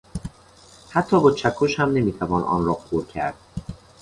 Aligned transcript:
حتی 0.89 1.19
با 1.21 1.31
چکش 1.31 1.79
هم 1.79 1.91
نمیتوان 1.91 2.43
آن 2.43 2.65
را 2.65 2.73
غر 2.73 3.03
کرد. 3.03 3.35